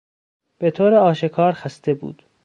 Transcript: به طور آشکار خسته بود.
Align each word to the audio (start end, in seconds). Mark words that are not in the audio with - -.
به 0.57 0.71
طور 0.71 0.93
آشکار 0.93 1.51
خسته 1.53 1.93
بود. 1.93 2.23